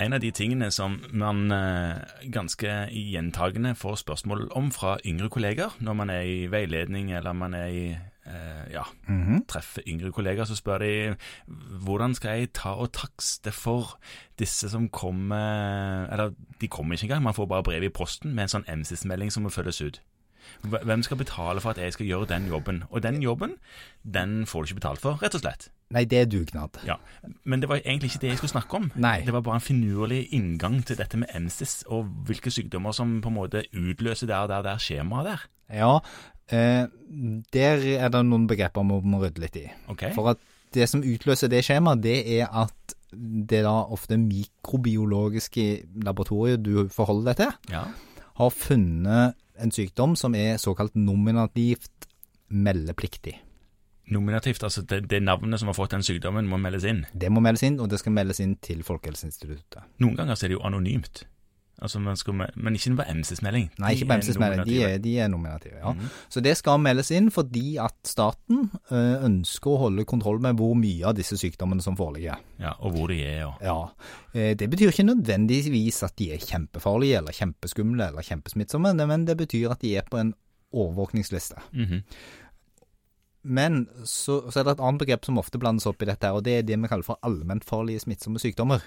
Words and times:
En 0.00 0.16
av 0.16 0.20
de 0.22 0.30
tingene 0.32 0.70
som 0.72 0.94
man 1.12 1.50
eh, 1.52 1.98
ganske 2.32 2.70
gjentagende 2.88 3.74
får 3.76 3.98
spørsmål 4.00 4.46
om 4.56 4.70
fra 4.72 4.94
yngre 5.04 5.28
kolleger. 5.28 5.74
Når 5.84 5.98
man 5.98 6.12
er 6.14 6.24
i 6.24 6.46
veiledning 6.48 7.10
eller 7.12 7.36
man 7.36 7.56
er 7.58 7.66
i 7.68 7.82
eh, 7.92 8.62
ja, 8.72 8.86
treffer 9.50 9.84
yngre 9.84 10.12
kolleger, 10.16 10.48
så 10.48 10.56
spør 10.56 10.80
de 10.80 10.92
hvordan 11.84 12.16
skal 12.16 12.40
jeg 12.40 12.52
ta 12.56 12.72
og 12.80 12.94
takste 12.96 13.52
for 13.52 13.98
disse 14.40 14.72
som 14.72 14.88
kommer? 14.88 16.08
Eller 16.08 16.32
de 16.60 16.72
kommer 16.72 16.96
ikke 16.96 17.10
engang, 17.10 17.26
man 17.28 17.36
får 17.36 17.50
bare 17.52 17.68
brev 17.68 17.84
i 17.84 17.92
posten 17.92 18.32
med 18.32 18.48
en 18.48 18.54
sånn 18.56 18.68
MSIS-melding 18.80 19.28
som 19.34 19.44
må 19.44 19.52
følges 19.52 19.84
ut. 19.84 20.00
Hv- 20.64 20.84
Hvem 20.84 21.02
skal 21.02 21.16
betale 21.20 21.60
for 21.60 21.70
at 21.70 21.78
jeg 21.78 21.92
skal 21.92 22.06
gjøre 22.06 22.26
den 22.30 22.46
jobben? 22.48 22.82
Og 22.90 23.02
den 23.02 23.22
jobben, 23.22 23.54
den 24.04 24.46
får 24.46 24.62
du 24.62 24.66
ikke 24.70 24.80
betalt 24.80 25.00
for, 25.00 25.18
rett 25.22 25.34
og 25.34 25.40
slett. 25.44 25.68
Nei, 25.90 26.04
det 26.06 26.18
er 26.20 26.24
dugnad. 26.30 26.76
Ja, 26.86 26.94
Men 27.44 27.60
det 27.60 27.68
var 27.68 27.80
egentlig 27.82 28.10
ikke 28.12 28.20
det 28.22 28.28
jeg 28.30 28.38
skulle 28.38 28.50
snakke 28.54 28.76
om. 28.78 28.90
Nei. 28.94 29.20
Det 29.26 29.32
var 29.34 29.40
bare 29.42 29.58
en 29.58 29.64
finurlig 29.64 30.28
inngang 30.32 30.84
til 30.86 30.96
dette 31.00 31.18
med 31.18 31.28
MSIS, 31.34 31.82
og 31.88 32.04
hvilke 32.28 32.50
sykdommer 32.50 32.92
som 32.94 33.20
på 33.20 33.28
en 33.28 33.34
måte 33.34 33.64
utløser 33.74 34.26
der, 34.30 34.46
der, 34.46 34.62
der 34.62 34.78
skjemaet 34.78 35.26
der. 35.26 35.42
Ja, 35.74 35.90
eh, 36.52 36.86
der 37.52 37.82
er 37.98 38.08
det 38.08 38.22
noen 38.26 38.46
begreper 38.46 38.86
vi 38.86 39.00
må 39.10 39.18
rydde 39.24 39.42
litt 39.42 39.56
i. 39.56 39.66
Okay. 39.90 40.14
For 40.14 40.30
at 40.30 40.38
det 40.74 40.86
som 40.88 41.02
utløser 41.02 41.50
det 41.50 41.64
skjemaet, 41.66 42.02
det 42.02 42.20
er 42.38 42.46
at 42.54 42.94
det 43.10 43.64
da 43.66 43.72
ofte 43.90 44.14
mikrobiologiske 44.18 45.64
laboratoriet 46.06 46.62
du 46.62 46.88
forholder 46.94 47.32
deg 47.32 47.36
til, 47.42 47.74
Ja. 47.74 47.84
har 48.38 48.50
funnet 48.50 49.34
en 49.60 49.72
sykdom 49.74 50.16
som 50.18 50.34
er 50.34 50.58
såkalt 50.60 50.96
nominativt 50.98 52.08
meldepliktig. 52.50 53.36
Nominativt, 54.10 54.64
altså 54.66 54.82
det, 54.82 55.04
det 55.10 55.20
navnet 55.22 55.60
som 55.60 55.70
har 55.70 55.76
fått 55.78 55.92
den 55.94 56.02
sykdommen, 56.02 56.48
må 56.50 56.58
meldes 56.58 56.86
inn. 56.88 57.04
Det 57.14 57.30
må 57.30 57.42
meldes 57.44 57.62
inn, 57.66 57.78
og 57.78 57.92
det 57.92 58.00
skal 58.02 58.14
meldes 58.16 58.42
inn 58.42 58.56
til 58.58 58.82
Folkehelseinstituttet. 58.86 59.84
Noen 60.02 60.16
ganger 60.18 60.34
er 60.34 60.50
det 60.50 60.56
jo 60.56 60.64
anonymt. 60.66 61.22
Altså 61.80 61.96
skal, 62.20 62.34
me- 62.36 62.50
men 62.60 62.74
ikke 62.76 62.92
på 62.98 63.04
MC-smelding. 63.08 63.70
Nei, 63.80 63.94
ikke 63.94 64.06
på 64.10 64.16
MC-melding, 64.20 64.66
de, 64.68 64.98
de 65.00 65.12
er 65.18 65.28
nominative. 65.32 65.78
ja. 65.80 65.92
Mm. 65.96 66.10
Så 66.28 66.42
det 66.44 66.52
skal 66.58 66.78
meldes 66.82 67.08
inn 67.16 67.30
fordi 67.32 67.78
at 67.80 67.94
staten 68.04 68.66
eh, 68.90 69.22
ønsker 69.24 69.70
å 69.72 69.78
holde 69.86 70.04
kontroll 70.04 70.42
med 70.44 70.58
hvor 70.60 70.74
mye 70.76 71.06
av 71.08 71.14
disse 71.16 71.38
sykdommene 71.40 71.80
som 71.80 71.96
foreligger. 71.96 72.36
Ja, 72.60 72.74
og 72.84 72.92
hvor 72.98 73.08
de 73.08 73.22
er, 73.24 73.38
ja. 73.46 73.54
Ja, 73.64 73.78
eh, 74.34 74.52
Det 74.60 74.68
betyr 74.68 74.92
ikke 74.92 75.08
nødvendigvis 75.08 76.02
at 76.04 76.16
de 76.20 76.32
er 76.34 76.44
kjempefarlige 76.44 77.16
eller 77.22 77.32
kjempeskumle 77.32 78.10
eller 78.10 78.28
kjempesmittsomme, 78.28 78.92
men 79.06 79.24
det 79.24 79.38
betyr 79.40 79.70
at 79.72 79.80
de 79.80 79.94
er 79.96 80.04
på 80.10 80.20
en 80.20 80.34
overvåkningsliste. 80.72 81.56
Mhm. 81.72 82.02
Men 83.42 83.86
så, 84.04 84.42
så 84.52 84.60
er 84.60 84.66
det 84.68 84.72
et 84.76 84.82
annet 84.84 85.00
begrep 85.00 85.24
som 85.24 85.38
ofte 85.40 85.56
blandes 85.58 85.86
opp 85.88 86.02
i 86.04 86.08
dette, 86.10 86.28
og 86.28 86.42
det 86.44 86.58
er 86.58 86.66
det 86.68 86.76
vi 86.76 86.88
kaller 86.92 87.06
for 87.06 87.16
allmennfarlige 87.24 88.02
smittsomme 88.04 88.36
sykdommer. 88.42 88.84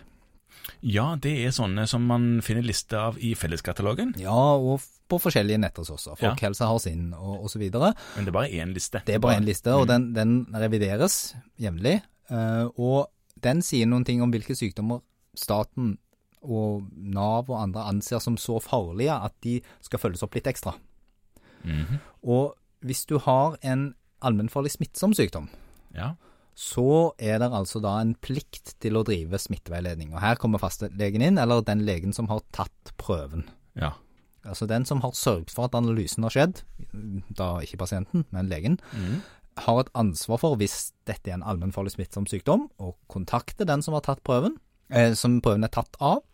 Ja, 0.82 1.16
det 1.16 1.32
er 1.46 1.52
sånne 1.56 1.88
som 1.88 2.06
man 2.08 2.42
finner 2.42 2.62
liste 2.64 2.94
av 3.00 3.18
i 3.18 3.34
Felleskatalogen, 3.36 4.14
Ja, 4.20 4.56
og 4.56 4.82
på 5.10 5.20
forskjellige 5.20 5.60
nettressurser. 5.60 6.12
også. 6.16 6.18
Folkehelsa 6.20 6.66
har 6.68 6.80
sin, 6.80 7.14
og, 7.14 7.44
osv. 7.46 7.60
men 7.72 7.72
det 7.72 8.28
er 8.28 8.32
bare 8.32 8.50
én 8.50 8.74
liste. 8.74 9.02
Det 9.06 9.16
er 9.16 9.20
bare 9.20 9.40
én 9.40 9.46
liste, 9.46 9.68
og 9.74 9.88
Mm. 9.88 9.88
den, 9.88 10.14
den 10.14 10.46
revideres 10.54 11.36
jevnlig. 11.60 12.02
eh, 12.30 12.68
Og 12.78 13.08
den 13.42 13.62
sier 13.62 13.86
noen 13.86 14.06
ting 14.06 14.22
om 14.22 14.32
hvilke 14.32 14.56
sykdommer 14.56 15.02
staten 15.36 15.98
og 16.44 16.84
Nav 16.96 17.50
og 17.50 17.62
andre 17.62 17.82
anser 17.88 18.20
som 18.22 18.36
så 18.38 18.60
farlige 18.62 19.12
at 19.24 19.34
de 19.42 19.62
skal 19.82 20.00
følges 20.00 20.24
opp 20.24 20.34
litt 20.36 20.46
ekstra. 20.46 20.74
Mhm. 21.64 22.00
Og 22.24 22.56
hvis 22.84 23.06
du 23.06 23.18
har 23.20 23.58
en 23.64 23.96
allmennfarlig 24.22 24.72
smittsom 24.72 25.14
sykdom, 25.14 25.50
Ja. 25.96 26.16
Så 26.54 27.14
er 27.18 27.40
det 27.42 27.50
altså 27.50 27.82
da 27.82 27.96
en 28.02 28.14
plikt 28.22 28.76
til 28.84 28.98
å 29.00 29.04
drive 29.08 29.40
smitteveiledning. 29.42 30.14
Og 30.14 30.22
her 30.22 30.40
kommer 30.42 30.62
fastlegen 30.62 31.26
inn, 31.26 31.40
eller 31.42 31.66
den 31.66 31.84
legen 31.88 32.14
som 32.14 32.30
har 32.32 32.44
tatt 32.56 32.96
prøven. 33.02 33.48
ja. 33.80 33.96
Altså 34.44 34.68
den 34.68 34.84
som 34.84 35.00
har 35.00 35.14
sørget 35.16 35.54
for 35.56 35.70
at 35.70 35.76
analysen 35.78 36.26
har 36.28 36.34
skjedd, 36.36 36.62
da 37.32 37.62
ikke 37.64 37.80
pasienten, 37.80 38.26
men 38.36 38.50
legen, 38.52 38.76
mm. 38.92 39.22
har 39.64 39.80
et 39.80 39.92
ansvar 39.96 40.42
for, 40.42 40.58
hvis 40.60 40.92
dette 41.08 41.32
er 41.32 41.38
en 41.38 41.46
allmennfarlig 41.48 41.94
smittsom 41.96 42.28
sykdom, 42.28 42.66
å 42.76 42.92
kontakte 43.08 43.68
den 43.70 43.86
som 43.86 43.96
har 43.96 44.04
tatt 44.04 44.24
prøven, 44.28 44.58
eh, 44.92 45.16
som 45.16 45.40
prøven 45.44 45.64
er 45.64 45.72
tatt 45.72 45.96
av, 46.04 46.26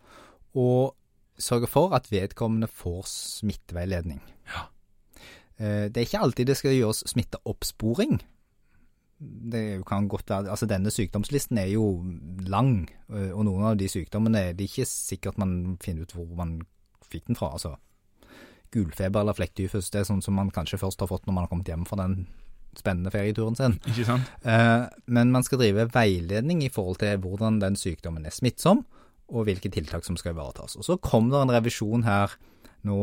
og 0.58 0.96
sørge 1.40 1.70
for 1.70 1.94
at 1.94 2.10
vedkommende 2.10 2.66
får 2.66 3.06
smitteveiledning. 3.12 4.20
Ja. 4.50 4.66
Eh, 5.60 5.86
det 5.86 6.02
er 6.02 6.08
ikke 6.08 6.24
alltid 6.26 6.50
det 6.50 6.58
skal 6.58 6.76
gjøres 6.76 7.04
smitteoppsporing. 7.12 8.18
Det 9.20 9.82
kan 9.86 10.08
godt 10.08 10.30
være, 10.30 10.48
altså 10.48 10.66
Denne 10.66 10.90
sykdomslisten 10.90 11.58
er 11.60 11.68
jo 11.74 12.04
lang, 12.48 12.88
eh, 13.12 13.30
og 13.36 13.44
noen 13.44 13.66
av 13.68 13.76
de 13.76 13.88
sykdommene 13.88 14.40
er 14.48 14.54
det 14.56 14.70
ikke 14.70 14.86
sikkert 14.88 15.38
man 15.38 15.76
finner 15.82 16.08
ut 16.08 16.14
hvor 16.16 16.28
man 16.38 16.60
fikk 17.10 17.26
den 17.26 17.36
fra. 17.36 17.52
altså 17.52 17.74
Gulfeber 18.72 19.20
eller 19.20 19.34
flekktyfus, 19.34 19.90
det 19.90 20.00
er 20.00 20.06
sånn 20.08 20.22
som 20.22 20.36
man 20.38 20.52
kanskje 20.54 20.78
først 20.78 21.02
har 21.02 21.10
fått 21.10 21.26
når 21.26 21.34
man 21.34 21.44
har 21.44 21.50
kommet 21.50 21.68
hjem 21.68 21.84
fra 21.88 21.98
den 22.00 22.28
spennende 22.78 23.10
ferieturen 23.10 23.56
sin. 23.58 23.74
Ikke 23.90 24.06
sant? 24.06 24.28
Eh, 24.46 24.86
Men 25.06 25.32
man 25.34 25.42
skal 25.42 25.58
drive 25.58 25.88
veiledning 25.92 26.62
i 26.62 26.70
forhold 26.70 27.00
til 27.02 27.18
hvordan 27.18 27.58
den 27.60 27.76
sykdommen 27.76 28.24
er 28.26 28.34
smittsom, 28.34 28.84
og 29.30 29.44
hvilke 29.46 29.70
tiltak 29.70 30.04
som 30.06 30.16
skal 30.16 30.34
ivaretas. 30.34 30.76
Og 30.76 30.84
Så 30.84 30.96
kom 31.02 31.30
det 31.30 31.42
en 31.42 31.50
revisjon 31.50 32.02
her 32.06 32.30
nå 32.84 32.96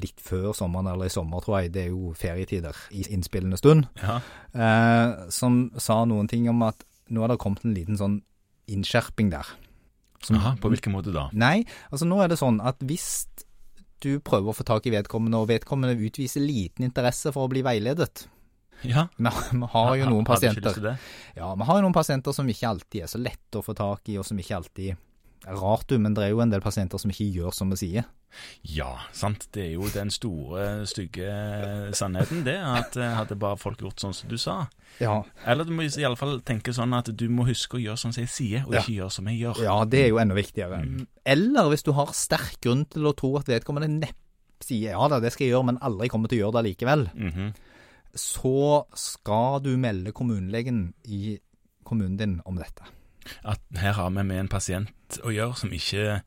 litt 0.00 0.20
før 0.20 0.52
sommeren, 0.56 0.90
eller 0.92 1.06
i 1.08 1.12
sommer 1.14 1.40
tror 1.44 1.60
jeg, 1.62 1.72
det 1.72 1.84
er 1.86 1.90
jo 1.92 2.12
ferietider 2.18 2.76
i 2.92 3.04
innspillende 3.14 3.58
stund, 3.60 3.86
Ja. 4.02 4.20
eh, 4.54 5.28
som 5.30 5.70
sa 5.78 6.04
noen 6.04 6.28
ting 6.28 6.48
om 6.48 6.62
at 6.62 6.84
nå 7.10 7.24
er 7.24 7.28
det 7.28 7.38
kommet 7.38 7.64
en 7.64 7.74
liten 7.74 7.96
sånn 7.96 8.20
innskjerping 8.68 9.30
der. 9.30 9.46
Som- 10.22 10.36
Aha, 10.36 10.54
på 10.60 10.70
hvilken 10.70 10.92
måte 10.92 11.12
da? 11.12 11.28
Nei, 11.32 11.64
altså 11.90 12.06
nå 12.06 12.22
er 12.22 12.28
det 12.28 12.38
sånn 12.38 12.60
at 12.64 12.78
hvis 12.78 13.26
du 14.00 14.18
prøver 14.20 14.50
å 14.50 14.54
få 14.56 14.64
tak 14.64 14.86
i 14.86 14.90
vedkommende, 14.90 15.34
og 15.38 15.48
vedkommende 15.48 15.96
utviser 15.98 16.40
liten 16.44 16.84
interesse 16.84 17.32
for 17.32 17.46
å 17.46 17.50
bli 17.50 17.62
veiledet 17.62 18.26
Ja. 18.84 19.06
Vi, 19.16 19.28
har 19.28 19.96
jo 19.96 20.06
noen 20.10 20.24
pasienter 20.26 20.98
ja, 21.36 21.54
vi 21.54 21.62
har 21.64 21.76
jo 21.78 21.82
noen 21.82 21.92
pasienter 21.94 22.32
som 22.34 22.46
ikke 22.48 22.66
alltid 22.68 23.02
er 23.02 23.06
så 23.06 23.18
lette 23.22 23.60
å 23.60 23.62
få 23.62 23.74
tak 23.78 24.08
i, 24.08 24.16
og 24.18 24.24
som 24.26 24.36
ikke 24.38 24.56
alltid 24.56 24.96
rart, 25.46 25.88
du, 25.88 25.98
men 25.98 26.14
det 26.14 26.24
er 26.24 26.30
jo 26.30 26.40
en 26.40 26.50
del 26.52 26.60
pasienter 26.60 26.98
som 27.02 27.10
ikke 27.10 27.26
gjør 27.34 27.54
som 27.56 27.70
vi 27.70 27.76
sier. 27.76 28.04
Ja, 28.64 28.94
sant. 29.12 29.48
Det 29.52 29.64
er 29.66 29.72
jo 29.74 29.88
den 29.92 30.08
store, 30.10 30.86
stygge 30.88 31.32
sannheten, 31.92 32.44
det. 32.46 32.54
At 32.64 32.96
eh, 32.96 33.10
hadde 33.18 33.36
bare 33.36 33.58
folk 33.60 33.82
gjort 33.82 34.00
sånn 34.00 34.14
som 34.16 34.30
du 34.30 34.38
sa. 34.40 34.68
Ja. 35.00 35.18
Eller 35.46 35.64
du 35.68 35.72
må 35.76 35.82
i 35.84 36.04
alle 36.06 36.16
fall 36.16 36.38
tenke 36.46 36.72
sånn 36.72 36.94
at 36.96 37.10
du 37.16 37.26
må 37.28 37.44
huske 37.48 37.76
å 37.76 37.82
gjøre 37.82 38.00
sånn 38.00 38.14
som 38.16 38.22
jeg 38.24 38.30
sier, 38.32 38.64
og 38.66 38.74
Ja. 38.74 38.80
ikke 38.84 38.96
gjøre 39.02 39.10
som 39.18 39.28
jeg 39.28 39.40
gjør. 39.42 39.62
ja, 39.66 39.76
det 39.84 40.04
er 40.04 40.08
jo 40.14 40.18
enda 40.22 40.34
viktigere. 40.38 40.80
Mm. 40.86 41.06
Eller 41.26 41.68
hvis 41.72 41.82
du 41.84 41.92
har 41.92 42.12
sterk 42.16 42.60
grunn 42.62 42.86
til 42.88 43.02
å 43.10 43.14
tro 43.16 43.36
at 43.38 43.46
vedkommende 43.52 43.90
nepp 44.00 44.16
sier 44.62 44.92
ja 44.94 45.08
da, 45.10 45.18
det 45.20 45.32
skal 45.34 45.46
jeg 45.48 45.52
gjøre, 45.56 45.66
men 45.72 45.78
aldri 45.82 46.08
kommer 46.08 46.28
til 46.30 46.38
å 46.38 46.46
gjøre 46.46 46.62
det 46.62 46.68
likevel, 46.70 47.08
Mhm. 47.18 47.52
så 48.14 48.84
skal 48.94 49.60
du 49.60 49.76
melde 49.76 50.12
kommunelegen 50.12 50.92
i 51.04 51.38
kommunen 51.84 52.16
din 52.16 52.40
om 52.46 52.56
dette. 52.56 52.82
At 53.44 53.60
her 53.78 53.96
har 53.98 54.10
vi 54.10 54.24
med 54.24 54.40
en 54.44 54.48
pasient 54.52 55.18
å 55.22 55.32
gjøre 55.34 55.58
som 55.60 55.72
ikke 55.74 56.22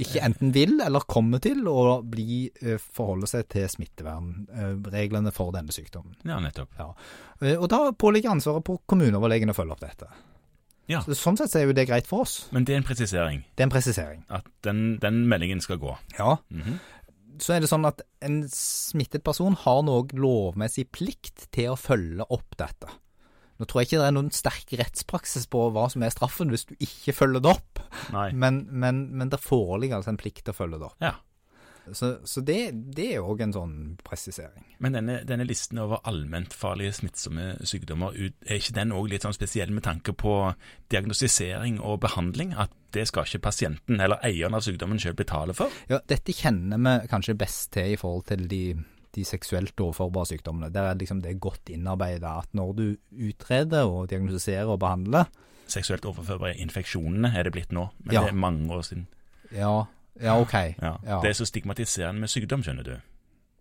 Ikke 0.00 0.22
enten 0.24 0.54
vil 0.54 0.78
eller 0.80 1.04
kommer 1.04 1.42
til 1.44 1.66
å 1.68 2.00
bli, 2.08 2.46
eh, 2.62 2.78
forholde 2.80 3.28
seg 3.28 3.48
til 3.52 3.66
smittevernreglene 3.68 5.32
for 5.36 5.52
denne 5.52 5.74
sykdommen. 5.76 6.14
Ja, 6.24 6.38
nettopp. 6.40 6.72
Ja. 6.78 6.94
Og 7.58 7.66
da 7.68 7.82
påligger 7.92 8.32
ansvaret 8.32 8.64
på 8.64 8.78
kommuneoverlegen 8.88 9.52
å 9.52 9.56
følge 9.58 9.76
opp 9.76 9.82
dette. 9.84 10.08
Ja. 10.90 11.02
Så 11.04 11.14
sånn 11.18 11.36
sett 11.38 11.52
er 11.54 11.68
jo 11.68 11.74
det 11.76 11.84
greit 11.90 12.08
for 12.08 12.24
oss. 12.24 12.48
Men 12.54 12.64
det 12.66 12.74
er 12.74 12.80
en 12.80 12.86
presisering. 12.86 13.44
Det 13.54 13.62
er 13.62 13.68
en 13.68 13.74
presisering. 13.74 14.24
At 14.32 14.48
den, 14.66 14.96
den 15.02 15.22
meldingen 15.30 15.60
skal 15.62 15.78
gå. 15.82 15.92
Ja. 16.18 16.38
Mhm. 16.50 16.80
Så 17.40 17.54
er 17.54 17.62
det 17.62 17.70
sånn 17.70 17.86
at 17.88 18.02
en 18.26 18.42
smittet 18.52 19.22
person 19.24 19.54
har 19.56 19.78
noe 19.86 20.08
lovmessig 20.12 20.90
plikt 20.92 21.46
til 21.54 21.70
å 21.72 21.78
følge 21.78 22.26
opp 22.28 22.56
dette. 22.60 22.90
Nå 23.60 23.66
tror 23.68 23.82
jeg 23.82 23.90
ikke 23.90 24.00
det 24.00 24.08
er 24.08 24.16
noen 24.16 24.30
sterk 24.32 24.70
rettspraksis 24.80 25.44
på 25.52 25.66
hva 25.74 25.84
som 25.92 26.04
er 26.04 26.12
straffen 26.14 26.48
hvis 26.52 26.64
du 26.70 26.72
ikke 26.80 27.12
følger 27.12 27.44
det 27.44 27.50
opp, 27.52 27.82
men, 28.32 28.62
men, 28.72 29.02
men 29.12 29.32
det 29.32 29.42
foreligger 29.44 29.98
altså 29.98 30.14
en 30.14 30.20
plikt 30.20 30.46
til 30.46 30.54
å 30.54 30.60
følge 30.62 30.80
det 30.80 30.88
opp. 30.88 30.96
Ja. 31.04 31.18
Så, 31.92 32.18
så 32.24 32.42
det, 32.44 32.70
det 32.94 33.06
er 33.16 33.24
òg 33.24 33.40
en 33.44 33.54
sånn 33.54 33.74
presisering. 34.06 34.64
Men 34.82 34.94
denne, 34.96 35.16
denne 35.26 35.46
listen 35.48 35.80
over 35.82 36.02
allmentfarlige 36.08 36.94
smittsomme 37.00 37.46
sykdommer, 37.66 38.14
er 38.14 38.60
ikke 38.60 38.76
den 38.76 38.94
òg 38.94 39.10
litt 39.10 39.26
sånn 39.26 39.36
spesiell 39.36 39.72
med 39.74 39.84
tanke 39.86 40.14
på 40.16 40.34
diagnostisering 40.92 41.80
og 41.82 42.00
behandling? 42.04 42.54
At 42.54 42.74
det 42.94 43.06
skal 43.10 43.26
ikke 43.26 43.46
pasienten 43.50 44.00
eller 44.02 44.22
eieren 44.26 44.56
av 44.56 44.64
sykdommen 44.66 45.00
sjøl 45.02 45.18
betale 45.18 45.56
for? 45.56 45.72
Ja, 45.90 46.00
dette 46.10 46.34
kjenner 46.36 46.80
vi 46.80 47.10
kanskje 47.10 47.38
best 47.38 47.72
til 47.76 47.94
i 47.94 48.00
forhold 48.00 48.28
til 48.30 48.46
de, 48.50 48.62
de 49.14 49.24
seksuelt 49.24 49.80
overførbare 49.80 50.26
sykdommene. 50.26 50.72
Der 50.74 50.82
er 50.90 50.94
liksom 50.94 51.20
det 51.22 51.40
godt 51.40 51.68
innarbeida 51.68 52.38
at 52.38 52.48
når 52.54 52.72
du 52.72 52.96
utreder 53.28 53.82
og 53.84 54.10
diagnostiserer 54.10 54.64
og 54.70 54.78
behandler, 54.80 55.24
Seksuelt 55.70 56.04
overførbare 56.04 56.56
infeksjonene 56.58 57.30
er 57.38 57.42
det 57.46 57.52
blitt 57.52 57.70
nå, 57.72 57.88
men 58.04 58.14
Ja. 58.14 58.20
det 58.24 58.28
er 58.28 58.34
mange 58.34 58.72
år 58.74 58.82
siden. 58.82 59.06
ja, 59.52 59.84
ja 60.20 60.40
ok. 60.40 60.52
Ja. 60.82 60.96
Det 61.22 61.28
er 61.28 61.32
så 61.32 61.44
stigmatiserende 61.46 62.20
med 62.20 62.28
sykdom, 62.28 62.62
skjønner 62.62 62.82
du. 62.84 62.96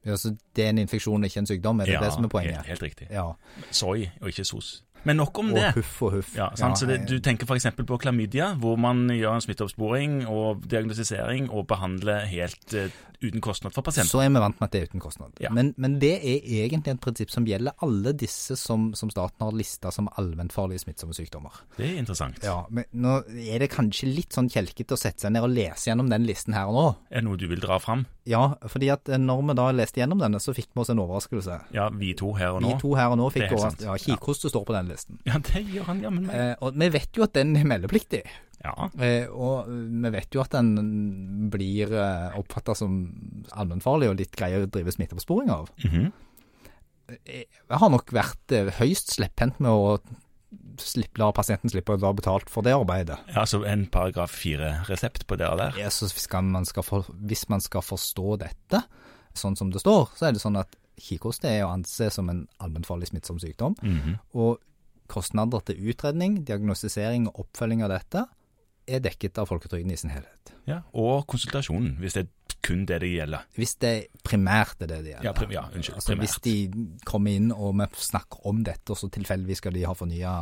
Ja, 0.06 0.16
så 0.16 0.36
det 0.56 0.66
er 0.66 0.70
en 0.70 0.78
infeksjon, 0.78 1.24
ikke 1.24 1.38
en 1.40 1.46
sykdom, 1.46 1.80
er 1.82 1.86
det 1.86 2.00
det 2.02 2.14
som 2.14 2.24
er 2.24 2.28
poenget? 2.28 2.56
Helt, 2.56 2.68
helt 2.68 2.84
riktig. 2.84 3.08
Ja. 3.12 3.28
Soy 3.72 4.06
og 4.22 4.28
ikke 4.28 4.44
sos. 4.46 4.84
Men 5.08 5.20
nok 5.22 5.40
om 5.40 5.54
og 5.54 5.60
det. 5.60 5.72
huff 5.78 6.02
og 6.08 6.16
huff. 6.18 6.34
Ja, 6.38 6.50
så 6.56 6.88
det, 6.90 7.02
Du 7.10 7.20
tenker 7.24 7.48
f.eks. 7.48 7.70
på 7.78 8.00
klamydia, 8.02 8.54
hvor 8.60 8.80
man 8.80 9.08
gjør 9.14 9.38
en 9.38 9.46
smitteoppsporing 9.46 10.26
og 10.28 10.66
diagnostisering 10.70 11.50
og 11.50 11.68
behandler 11.70 12.28
helt 12.30 12.76
uh, 12.76 12.90
uten 13.22 13.42
kostnad 13.42 13.74
for 13.76 13.84
pasienten. 13.86 14.10
Så 14.12 14.22
er 14.24 14.30
vi 14.32 14.42
vant 14.42 14.60
med 14.60 14.68
at 14.68 14.76
det 14.76 14.82
er 14.82 14.92
uten 14.92 15.04
kostnad. 15.04 15.34
Ja. 15.44 15.52
Men, 15.56 15.74
men 15.78 15.98
det 16.02 16.14
er 16.18 16.46
egentlig 16.64 16.94
et 16.94 17.02
prinsipp 17.04 17.34
som 17.34 17.48
gjelder 17.48 17.76
alle 17.86 18.14
disse 18.18 18.56
som, 18.60 18.90
som 18.98 19.12
staten 19.12 19.44
har 19.44 19.56
lista 19.56 19.92
som 19.96 20.10
allmennfarlige 20.20 20.86
smittsomme 20.86 21.16
sykdommer. 21.18 21.62
Det 21.78 21.88
er 21.90 22.00
interessant. 22.00 22.40
Ja, 22.46 22.62
men 22.70 22.88
Nå 23.00 23.20
er 23.30 23.62
det 23.62 23.72
kanskje 23.74 24.10
litt 24.10 24.36
sånn 24.36 24.50
kjelkete 24.52 24.96
å 24.96 25.00
sette 25.00 25.26
seg 25.26 25.36
ned 25.36 25.46
og 25.46 25.54
lese 25.54 25.92
gjennom 25.92 26.10
den 26.12 26.28
listen 26.28 26.56
her 26.56 26.72
og 26.72 26.78
nå. 26.78 26.88
Er 27.12 27.22
det 27.22 27.28
noe 27.28 27.40
du 27.40 27.48
vil 27.52 27.62
dra 27.64 27.80
fram? 27.84 28.06
Ja, 28.30 28.44
fordi 28.70 28.92
at 28.94 29.10
eh, 29.10 29.20
når 29.20 29.44
vi 29.48 29.58
da 29.58 29.68
leste 29.74 30.02
gjennom 30.02 30.22
denne, 30.22 30.42
så 30.44 30.54
fikk 30.56 30.70
vi 30.74 30.84
oss 30.84 30.92
en 30.94 31.02
overraskelse. 31.02 31.60
Ja, 31.76 31.90
vi 31.90 32.14
to 32.18 32.32
her 32.38 32.58
og 32.58 32.64
nå. 32.64 32.74
Vi 32.74 32.82
to 32.84 32.94
her 33.00 33.14
og 33.14 33.20
nå 33.22 33.30
fikk 33.34 33.48
er 33.48 33.56
overraskelse. 33.58 33.88
Ja, 33.90 33.98
Kikhoste 34.04 34.52
står 34.52 34.68
på 34.68 34.76
den 34.76 34.89
listen. 34.90 35.20
Ja, 35.30 35.40
det 35.40 35.64
gjør 35.70 35.90
han 35.92 36.04
jammen 36.04 36.28
meg. 36.28 36.36
Eh, 36.36 36.56
og 36.66 36.78
vi 36.80 36.90
vet 36.94 37.18
jo 37.18 37.26
at 37.26 37.36
den 37.38 37.56
er 37.60 37.68
meldepliktig. 37.70 38.24
Ja. 38.64 38.90
Eh, 39.00 39.28
og 39.32 39.70
vi 39.72 40.12
vet 40.14 40.36
jo 40.36 40.42
at 40.44 40.56
den 40.56 40.74
blir 41.54 41.94
eh, 41.96 42.40
oppfatta 42.40 42.76
som 42.76 42.98
allmennfarlig 43.56 44.10
og 44.12 44.18
litt 44.20 44.36
grei 44.36 44.52
å 44.58 44.66
drive 44.68 44.96
smitteoppsporing 44.96 45.54
av. 45.54 45.70
Mhm. 45.86 46.10
Jeg 47.26 47.78
har 47.82 47.90
nok 47.90 48.12
vært 48.14 48.54
eh, 48.54 48.70
høyst 48.78 49.16
slepphendt 49.16 49.62
med 49.64 49.72
å 49.72 49.96
slippe, 50.82 51.20
la 51.22 51.30
pasienten 51.36 51.72
slippe 51.72 51.94
å 51.96 52.02
være 52.02 52.20
betalt 52.22 52.50
for 52.50 52.66
det 52.66 52.74
arbeidet. 52.74 53.18
ja, 53.34 53.46
så 53.46 53.62
en 53.66 53.86
paragraf 53.92 54.34
fire-resept 54.34 55.26
på 55.30 55.38
det 55.38 55.50
der. 55.62 55.78
Ja, 55.78 55.90
så 55.94 56.10
man 56.42 56.66
skal 56.66 56.84
for, 56.84 57.10
hvis 57.22 57.48
man 57.50 57.62
skal 57.62 57.86
forstå 57.86 58.38
dette 58.44 58.84
sånn 59.38 59.56
som 59.56 59.70
det 59.72 59.82
står, 59.84 60.10
så 60.18 60.28
er 60.28 60.34
det 60.34 60.42
sånn 60.42 60.58
at 60.60 60.76
kikhoste 61.00 61.48
er 61.48 61.64
å 61.66 61.74
anse 61.74 62.10
som 62.12 62.30
en 62.32 62.48
allmennfarlig 62.60 63.12
smittsom 63.12 63.40
sykdom. 63.40 63.78
Mhm. 63.82 64.18
Og 64.34 64.58
kostnader 65.12 65.64
til 65.68 65.92
utredning, 65.92 66.42
diagnostisering 66.48 67.30
og 67.32 67.46
oppfølging 67.46 67.84
av 67.86 67.94
dette 67.96 68.26
er 68.90 69.02
dekket 69.06 69.38
av 69.42 69.50
folketrygden 69.50 69.94
i 69.94 69.98
sin 70.00 70.14
helhet. 70.14 70.54
ja. 70.70 70.82
Og 70.94 71.26
konsultasjonen, 71.30 71.96
hvis 72.02 72.18
det 72.18 72.26
er 72.26 72.36
kun 72.62 72.86
det 72.86 73.00
det 73.02 73.10
gjelder. 73.14 73.46
Hvis 73.56 73.76
det 73.82 73.94
primært 74.26 74.84
er 74.84 74.90
det 74.92 75.00
det 75.06 75.14
gjelder. 75.14 75.26
Ja, 75.26 75.34
prim, 75.34 75.52
ja 75.54 75.64
unnskyld. 75.74 75.96
Altså, 75.96 76.16
hvis 76.20 76.36
de 76.46 76.56
kommer 77.08 77.38
inn 77.38 77.52
og 77.56 77.78
vi 77.80 77.88
snakker 78.04 78.46
om 78.50 78.62
dette, 78.68 78.92
og 78.92 79.00
så 79.00 79.10
tilfeldigvis 79.14 79.62
skal 79.64 79.76
de 79.76 79.86
ha 79.88 79.96
fornya 79.98 80.36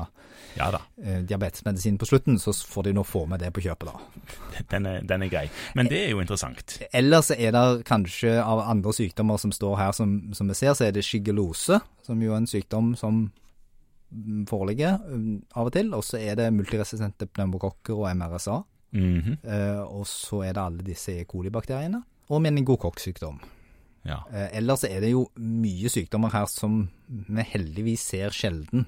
Ja 0.58 0.70
eh, 0.74 1.22
diabetesmedisin 1.28 2.00
på 2.02 2.08
slutten, 2.10 2.40
så 2.42 2.54
får 2.54 2.90
de 2.90 2.96
nå 2.98 3.04
få 3.06 3.26
med 3.30 3.44
det 3.44 3.52
på 3.54 3.62
kjøpet, 3.62 3.92
da. 3.92 4.62
den 4.72 4.90
er, 4.90 5.02
den 5.06 5.26
er 5.28 5.32
grei. 5.32 5.46
Men 5.78 5.90
det 5.92 6.06
er 6.06 6.16
jo 6.16 6.22
interessant. 6.24 6.80
Ellers 6.92 7.30
er 7.32 7.54
det 7.54 7.66
kanskje 7.88 8.38
av 8.42 8.64
andre 8.66 8.94
sykdommer 8.96 9.38
som 9.38 9.54
står 9.54 9.78
her, 9.78 9.92
som, 9.94 10.18
som 10.34 10.50
vi 10.50 10.58
ser, 10.58 10.74
så 10.74 10.88
er 10.88 10.96
det 10.96 11.06
skyggelose, 11.06 11.80
som 12.08 12.24
jo 12.24 12.34
er 12.34 12.42
en 12.42 12.50
sykdom 12.50 12.96
som 12.98 13.28
foreligger 14.48 14.98
mm, 15.04 15.36
av 15.56 15.70
og 15.70 15.74
til. 15.76 15.94
Og 15.98 16.04
så 16.06 16.20
er 16.22 16.36
det 16.40 16.50
multiresistente 16.56 17.28
pneumokokker 17.28 17.94
og 17.98 18.10
MRSA. 18.16 18.62
Mhm. 18.98 19.38
Eh, 19.44 19.82
og 19.84 20.06
så 20.08 20.44
er 20.48 20.54
det 20.56 20.64
alle 20.64 20.84
disse 20.88 21.12
E. 21.22 21.26
coli-bakteriene. 21.28 22.04
Og 22.30 22.42
meningokokksykdom. 22.44 23.40
Ja. 24.08 24.22
Eh, 24.32 24.50
ellers 24.62 24.84
er 24.88 25.02
det 25.04 25.12
jo 25.12 25.26
mye 25.40 25.90
sykdommer 25.92 26.32
her 26.32 26.46
som 26.52 26.86
vi 27.08 27.44
heldigvis 27.44 28.06
ser 28.14 28.30
sjelden. 28.36 28.86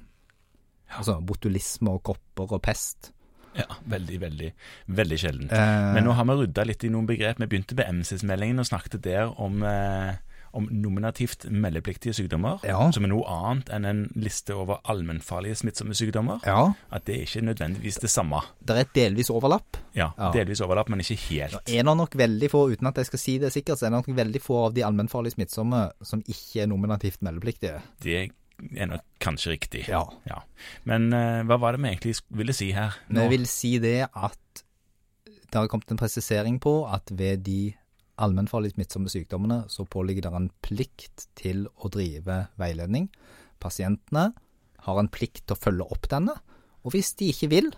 Altså 0.97 1.19
botulisme 1.21 1.91
og 1.91 2.03
kopper 2.03 2.55
og 2.55 2.61
pest. 2.65 3.11
ja, 3.59 3.65
veldig, 3.91 4.19
veldig, 4.21 4.49
veldig 4.87 5.17
sjeldent. 5.19 5.51
Eh, 5.51 5.93
Men 5.95 6.05
nå 6.07 6.13
har 6.15 6.25
vi 6.25 6.37
rydda 6.43 6.65
litt 6.65 6.83
i 6.83 6.89
noen 6.93 7.07
begrep. 7.09 7.39
Vi 7.41 7.47
begynte 7.51 7.75
med 7.75 7.89
MCS-meldingen 7.99 8.59
og 8.59 8.65
snakket 8.69 9.01
der 9.03 9.33
om, 9.39 9.61
eh, 9.63 10.15
om 10.53 10.67
nominativt 10.71 11.45
meldepliktige 11.51 12.13
sykdommer, 12.13 12.59
Ja. 12.65 12.91
som 12.91 13.03
er 13.03 13.07
noe 13.11 13.25
annet 13.27 13.69
enn 13.69 13.85
en 13.85 14.01
liste 14.15 14.55
over 14.55 14.79
allmennfarlige 14.89 15.55
smittsomme 15.55 15.93
sykdommer. 15.93 16.39
ja, 16.45 16.73
At 16.91 17.05
det 17.05 17.15
er 17.15 17.21
ikke 17.25 17.45
nødvendigvis 17.45 17.99
det 18.01 18.09
samme. 18.09 18.41
det 18.65 18.75
er 18.75 18.81
et 18.81 18.93
delvis 18.95 19.29
overlapp. 19.29 19.77
Ja. 19.95 20.09
Delvis 20.33 20.61
overlapp, 20.61 20.89
men 20.89 20.99
ikke 20.99 21.15
helt. 21.29 21.53
er 21.67 21.83
det 21.83 21.85
nok 21.85 22.15
veldig 22.15 22.49
få, 22.49 22.71
uten 22.71 22.87
at 22.87 22.95
jeg 22.95 23.05
skal 23.05 23.19
si 23.19 23.37
det 23.37 23.51
sikkert, 23.53 23.77
så 23.79 23.85
er 23.85 23.89
det 23.89 24.05
nok 24.07 24.15
veldig 24.15 24.41
få 24.41 24.65
av 24.65 24.73
de 24.73 24.81
allmennfarlige 24.83 25.33
smittsomme 25.37 25.91
som 26.03 26.21
ikke 26.27 26.61
er 26.63 26.67
nominativt 26.67 27.21
meldepliktige. 27.21 27.81
Det 28.03 28.31
er 28.75 28.85
nok 28.85 29.01
kanskje 29.21 29.51
riktig. 29.51 29.87
Ja. 29.87 30.03
Ja. 30.27 30.41
Men 30.85 31.13
uh, 31.13 31.43
hva 31.47 31.57
var 31.59 31.71
det 31.73 31.81
vi 31.81 31.87
egentlig 31.93 32.15
ville 32.29 32.53
si 32.53 32.71
her? 32.71 32.91
Nå? 33.09 33.21
Vi 33.29 33.37
vil 33.37 33.45
si 33.47 33.77
det 33.79 34.07
at 34.13 34.37
det 35.51 35.55
har 35.57 35.67
kommet 35.67 35.89
en 35.91 35.97
presisering 35.97 36.59
på 36.61 36.85
at 36.93 37.09
ved 37.11 37.37
de 37.43 37.73
allmennfarlige 38.19 38.75
smittsomme 38.75 39.11
sykdommene 39.11 39.63
så 39.71 39.85
påligger 39.87 40.27
det 40.27 40.33
en 40.35 40.49
plikt 40.65 41.27
til 41.39 41.65
å 41.79 41.91
drive 41.93 42.41
veiledning. 42.59 43.09
Pasientene 43.63 44.29
har 44.85 44.99
en 44.99 45.11
plikt 45.11 45.45
til 45.45 45.55
å 45.55 45.59
følge 45.59 45.87
opp 45.91 46.09
denne, 46.11 46.35
og 46.83 46.95
hvis 46.95 47.13
de 47.19 47.31
ikke 47.33 47.51
vil, 47.51 47.71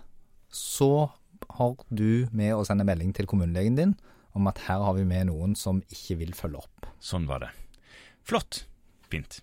så 0.52 1.10
har 1.58 1.76
du 1.90 2.28
med 2.30 2.54
å 2.54 2.64
sende 2.66 2.86
melding 2.86 3.14
til 3.16 3.28
kommunelegen 3.30 3.78
din 3.78 3.94
om 4.38 4.46
at 4.48 4.62
her 4.68 4.82
har 4.84 4.96
vi 4.96 5.06
med 5.08 5.28
noen 5.28 5.56
som 5.58 5.82
ikke 5.92 6.20
vil 6.22 6.36
følge 6.36 6.62
opp. 6.62 6.86
Sånn 7.02 7.26
var 7.28 7.44
det. 7.44 7.50
Flott. 8.24 8.64
Fint. 9.12 9.42